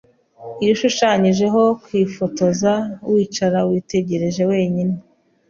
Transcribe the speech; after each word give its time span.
Iyo 0.61 0.71
ushushanyijeho 0.75 1.61
kwifotoza, 1.83 2.73
wicara 3.11 3.59
witegereje 3.69 4.41
wenyine. 4.51 4.95